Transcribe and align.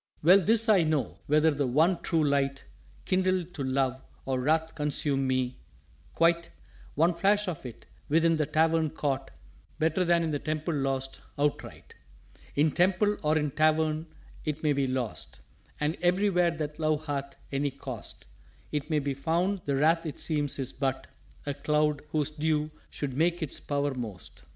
"_Well, 0.23 0.43
this 0.43 0.67
I 0.67 0.81
know; 0.81 1.19
whether 1.27 1.51
the 1.51 1.67
one 1.67 2.01
True 2.01 2.23
Light 2.27 2.63
Kindle 3.05 3.43
to 3.43 3.63
Love, 3.63 4.01
or 4.25 4.41
Wrath 4.41 4.73
consume 4.73 5.27
me, 5.27 5.59
quite, 6.15 6.49
One 6.95 7.13
flash 7.13 7.47
of 7.47 7.67
it 7.67 7.85
within 8.09 8.37
the 8.37 8.47
Tavern 8.47 8.89
caught 8.89 9.29
Better 9.77 10.03
than 10.03 10.23
in 10.23 10.31
the 10.31 10.39
Temple 10.39 10.73
lost 10.73 11.21
outright._" 11.37 11.93
"In 12.55 12.71
Temple 12.71 13.17
or 13.21 13.37
in 13.37 13.51
Tavern 13.51 14.07
't 14.43 14.63
may 14.63 14.73
be 14.73 14.87
lost. 14.87 15.39
And 15.79 15.95
everywhere 16.01 16.49
that 16.49 16.79
Love 16.79 17.05
hath 17.05 17.35
any 17.51 17.69
Cost 17.69 18.25
It 18.71 18.89
may 18.89 18.97
be 18.97 19.13
found; 19.13 19.61
the 19.65 19.75
Wrath 19.75 20.07
it 20.07 20.19
seems 20.19 20.57
is 20.57 20.73
but 20.73 21.05
A 21.45 21.53
Cloud 21.53 22.01
whose 22.09 22.31
Dew 22.31 22.71
should 22.89 23.13
make 23.13 23.43
its 23.43 23.59
power 23.59 23.93
most." 23.93 24.45